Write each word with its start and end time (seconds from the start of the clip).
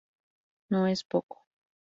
No 0.71 0.87
es 0.87 1.03
poco. 1.03 1.45